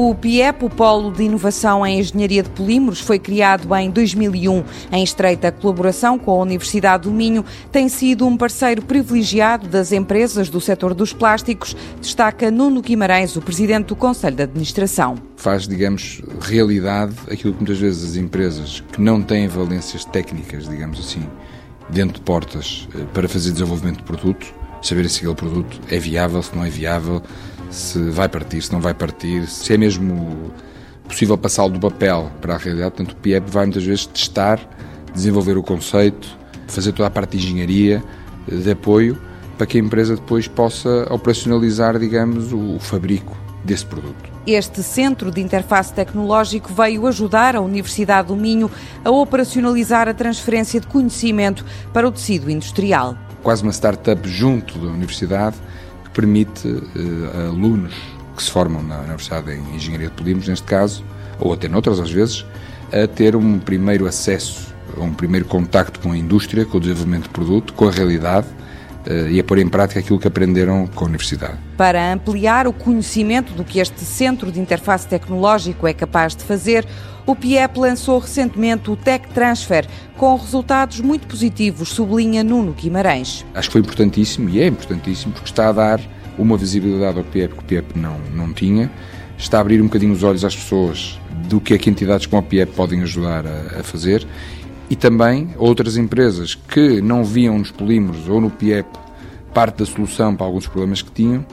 O 0.00 0.14
PIEP, 0.14 0.64
o 0.64 0.70
Polo 0.70 1.10
de 1.10 1.24
Inovação 1.24 1.84
em 1.84 1.98
Engenharia 1.98 2.44
de 2.44 2.50
Polímeros, 2.50 3.00
foi 3.00 3.18
criado 3.18 3.74
em 3.74 3.90
2001 3.90 4.62
em 4.92 5.02
estreita 5.02 5.50
colaboração 5.50 6.16
com 6.16 6.30
a 6.30 6.36
Universidade 6.36 7.02
do 7.02 7.10
Minho. 7.10 7.44
Tem 7.72 7.88
sido 7.88 8.24
um 8.24 8.36
parceiro 8.36 8.80
privilegiado 8.80 9.66
das 9.66 9.90
empresas 9.90 10.48
do 10.48 10.60
setor 10.60 10.94
dos 10.94 11.12
plásticos, 11.12 11.76
destaca 12.00 12.48
Nuno 12.48 12.80
Guimarães, 12.80 13.34
o 13.34 13.42
presidente 13.42 13.86
do 13.86 13.96
Conselho 13.96 14.36
de 14.36 14.44
Administração. 14.44 15.16
Faz, 15.34 15.66
digamos, 15.66 16.22
realidade 16.42 17.16
aquilo 17.28 17.52
que 17.54 17.58
muitas 17.58 17.80
vezes 17.80 18.10
as 18.10 18.16
empresas 18.16 18.84
que 18.92 19.00
não 19.00 19.20
têm 19.20 19.48
valências 19.48 20.04
técnicas, 20.04 20.68
digamos 20.68 21.00
assim, 21.00 21.26
dentro 21.88 22.18
de 22.18 22.20
portas 22.20 22.88
eh, 22.94 23.02
para 23.12 23.28
fazer 23.28 23.50
desenvolvimento 23.50 23.96
de 23.96 24.04
produto, 24.04 24.46
saber 24.82 25.08
se 25.08 25.18
aquele 25.18 25.34
produto 25.34 25.80
é 25.90 25.98
viável, 25.98 26.42
se 26.42 26.54
não 26.54 26.64
é 26.64 26.70
viável, 26.70 27.22
se 27.70 27.98
vai 28.10 28.28
partir, 28.28 28.62
se 28.62 28.72
não 28.72 28.80
vai 28.80 28.94
partir, 28.94 29.46
se 29.46 29.72
é 29.72 29.76
mesmo 29.76 30.52
possível 31.06 31.36
passá-lo 31.36 31.70
do 31.70 31.80
papel 31.80 32.30
para 32.40 32.54
a 32.54 32.58
realidade. 32.58 32.92
Portanto, 32.92 33.12
o 33.12 33.16
PIEP 33.16 33.50
vai 33.50 33.64
muitas 33.64 33.84
vezes 33.84 34.06
testar, 34.06 34.60
desenvolver 35.14 35.56
o 35.56 35.62
conceito, 35.62 36.28
fazer 36.66 36.92
toda 36.92 37.08
a 37.08 37.10
parte 37.10 37.36
de 37.36 37.46
engenharia, 37.46 38.02
de 38.46 38.70
apoio, 38.70 39.18
para 39.56 39.66
que 39.66 39.78
a 39.78 39.80
empresa 39.80 40.14
depois 40.14 40.46
possa 40.46 41.06
operacionalizar, 41.12 41.98
digamos, 41.98 42.52
o 42.52 42.78
fabrico 42.78 43.36
desse 43.64 43.84
produto. 43.84 44.30
Este 44.46 44.82
centro 44.82 45.30
de 45.30 45.40
interface 45.40 45.92
tecnológico 45.92 46.72
veio 46.72 47.06
ajudar 47.06 47.56
a 47.56 47.60
Universidade 47.60 48.28
do 48.28 48.36
Minho 48.36 48.70
a 49.04 49.10
operacionalizar 49.10 50.08
a 50.08 50.14
transferência 50.14 50.80
de 50.80 50.86
conhecimento 50.86 51.64
para 51.92 52.08
o 52.08 52.12
tecido 52.12 52.50
industrial. 52.50 53.18
Quase 53.42 53.62
uma 53.62 53.72
startup 53.72 54.28
junto 54.28 54.78
da 54.78 54.88
universidade 54.88 55.56
permite 56.18 56.66
uh, 56.66 57.48
alunos 57.48 57.94
que 58.36 58.42
se 58.42 58.50
formam 58.50 58.82
na 58.82 58.98
Universidade 58.98 59.52
em 59.52 59.76
Engenharia 59.76 60.08
de 60.08 60.14
Polímeros, 60.14 60.48
neste 60.48 60.66
caso, 60.66 61.04
ou 61.38 61.52
até 61.52 61.68
noutras 61.68 62.00
às 62.00 62.10
vezes, 62.10 62.44
a 62.92 63.06
ter 63.06 63.36
um 63.36 63.60
primeiro 63.60 64.04
acesso, 64.04 64.74
um 64.96 65.12
primeiro 65.14 65.46
contacto 65.46 66.00
com 66.00 66.10
a 66.10 66.16
indústria, 66.16 66.64
com 66.64 66.78
o 66.78 66.80
desenvolvimento 66.80 67.24
de 67.24 67.28
produto, 67.28 67.72
com 67.72 67.86
a 67.86 67.92
realidade 67.92 68.48
uh, 69.06 69.28
e 69.28 69.38
a 69.38 69.44
pôr 69.44 69.58
em 69.58 69.68
prática 69.68 70.00
aquilo 70.00 70.18
que 70.18 70.26
aprenderam 70.26 70.88
com 70.88 71.04
a 71.04 71.08
universidade. 71.08 71.56
Para 71.76 72.12
ampliar 72.12 72.66
o 72.66 72.72
conhecimento 72.72 73.52
do 73.52 73.62
que 73.62 73.78
este 73.78 74.00
centro 74.00 74.50
de 74.50 74.58
interface 74.58 75.06
tecnológico 75.06 75.86
é 75.86 75.92
capaz 75.92 76.34
de 76.34 76.42
fazer, 76.42 76.84
o 77.28 77.36
PIEP 77.36 77.78
lançou 77.78 78.18
recentemente 78.18 78.90
o 78.90 78.96
Tech 78.96 79.28
Transfer, 79.34 79.86
com 80.16 80.34
resultados 80.34 80.98
muito 80.98 81.26
positivos, 81.26 81.90
sublinha 81.90 82.42
Nuno 82.42 82.72
Guimarães. 82.72 83.44
Acho 83.54 83.68
que 83.68 83.72
foi 83.72 83.80
importantíssimo 83.82 84.48
e 84.48 84.62
é 84.62 84.66
importantíssimo 84.66 85.34
porque 85.34 85.46
está 85.46 85.68
a 85.68 85.72
dar 85.72 86.00
uma 86.38 86.56
visibilidade 86.56 87.18
ao 87.18 87.24
PIEP 87.24 87.52
que 87.52 87.60
o 87.60 87.64
PIEP 87.64 87.98
não, 87.98 88.18
não 88.32 88.54
tinha, 88.54 88.90
está 89.36 89.58
a 89.58 89.60
abrir 89.60 89.78
um 89.82 89.84
bocadinho 89.84 90.14
os 90.14 90.22
olhos 90.22 90.42
às 90.42 90.56
pessoas 90.56 91.20
do 91.46 91.60
que 91.60 91.74
é 91.74 91.78
que 91.78 91.90
entidades 91.90 92.24
como 92.24 92.40
a 92.40 92.42
PIEP 92.42 92.72
podem 92.72 93.02
ajudar 93.02 93.46
a, 93.46 93.80
a 93.80 93.82
fazer 93.82 94.26
e 94.88 94.96
também 94.96 95.50
outras 95.58 95.98
empresas 95.98 96.54
que 96.54 97.02
não 97.02 97.22
viam 97.22 97.58
nos 97.58 97.70
polímeros 97.70 98.26
ou 98.26 98.40
no 98.40 98.48
PIEP 98.48 98.88
parte 99.52 99.80
da 99.80 99.84
solução 99.84 100.34
para 100.34 100.46
alguns 100.46 100.66
problemas 100.66 101.02
que 101.02 101.10
tinham, 101.10 101.44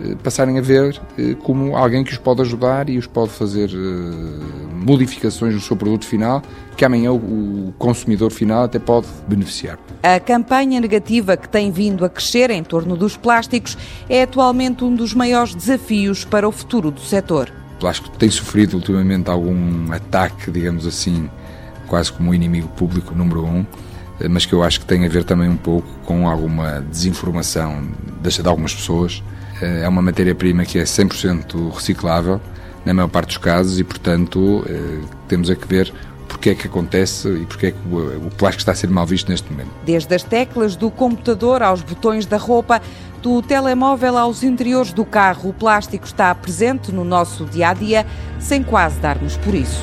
eh, 0.00 0.14
passarem 0.22 0.56
a 0.58 0.62
ver 0.62 1.00
eh, 1.18 1.34
como 1.42 1.76
alguém 1.76 2.04
que 2.04 2.12
os 2.12 2.18
pode 2.18 2.42
ajudar 2.42 2.88
e 2.88 2.98
os 2.98 3.06
pode 3.06 3.30
fazer 3.30 3.70
eh, 3.70 4.65
modificações 4.76 5.54
no 5.54 5.60
seu 5.60 5.76
produto 5.76 6.04
final 6.04 6.42
que 6.76 6.84
amanhã 6.84 7.12
o 7.12 7.72
consumidor 7.78 8.30
final 8.30 8.64
até 8.64 8.78
pode 8.78 9.06
beneficiar. 9.26 9.78
A 10.02 10.20
campanha 10.20 10.80
negativa 10.80 11.36
que 11.36 11.48
tem 11.48 11.70
vindo 11.70 12.04
a 12.04 12.08
crescer 12.08 12.50
em 12.50 12.62
torno 12.62 12.96
dos 12.96 13.16
plásticos 13.16 13.76
é 14.08 14.22
atualmente 14.22 14.84
um 14.84 14.94
dos 14.94 15.14
maiores 15.14 15.54
desafios 15.54 16.24
para 16.24 16.46
o 16.46 16.52
futuro 16.52 16.90
do 16.90 17.00
setor. 17.00 17.50
O 17.76 17.80
plástico 17.80 18.10
tem 18.10 18.30
sofrido 18.30 18.74
ultimamente 18.74 19.30
algum 19.30 19.90
ataque, 19.92 20.50
digamos 20.50 20.86
assim, 20.86 21.30
quase 21.86 22.12
como 22.12 22.30
o 22.30 22.34
inimigo 22.34 22.68
público 22.68 23.14
número 23.14 23.44
um, 23.44 23.64
mas 24.30 24.46
que 24.46 24.52
eu 24.52 24.62
acho 24.62 24.80
que 24.80 24.86
tem 24.86 25.04
a 25.04 25.08
ver 25.08 25.24
também 25.24 25.48
um 25.48 25.56
pouco 25.56 25.88
com 26.04 26.28
alguma 26.28 26.80
desinformação 26.90 27.82
de 28.22 28.48
algumas 28.48 28.74
pessoas 28.74 29.22
é 29.60 29.88
uma 29.88 30.02
matéria-prima 30.02 30.64
que 30.64 30.78
é 30.78 30.82
100% 30.82 31.72
reciclável, 31.72 32.40
na 32.86 32.94
maior 32.94 33.08
parte 33.08 33.28
dos 33.28 33.38
casos, 33.38 33.78
e, 33.78 33.84
portanto, 33.84 34.64
eh, 34.68 35.00
temos 35.28 35.50
a 35.50 35.56
que 35.56 35.66
ver 35.66 35.92
porque 36.28 36.50
é 36.50 36.54
que 36.54 36.66
acontece 36.66 37.28
e 37.28 37.44
porque 37.44 37.66
é 37.66 37.70
que 37.72 37.78
o 37.88 38.30
plástico 38.36 38.60
está 38.60 38.72
a 38.72 38.74
ser 38.74 38.88
mal 38.88 39.06
visto 39.06 39.28
neste 39.28 39.50
momento. 39.50 39.70
Desde 39.84 40.14
as 40.14 40.22
teclas 40.22 40.76
do 40.76 40.90
computador 40.90 41.62
aos 41.62 41.82
botões 41.82 42.26
da 42.26 42.36
roupa, 42.36 42.80
do 43.22 43.42
telemóvel 43.42 44.16
aos 44.16 44.42
interiores 44.42 44.92
do 44.92 45.04
carro, 45.04 45.50
o 45.50 45.52
plástico 45.52 46.06
está 46.06 46.34
presente 46.34 46.92
no 46.92 47.04
nosso 47.04 47.44
dia 47.44 47.70
a 47.70 47.74
dia, 47.74 48.06
sem 48.38 48.62
quase 48.62 48.98
darmos 49.00 49.36
por 49.36 49.54
isso. 49.54 49.82